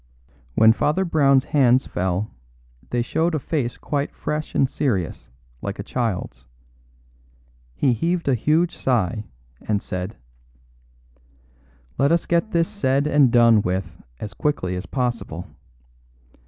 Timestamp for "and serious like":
4.55-5.77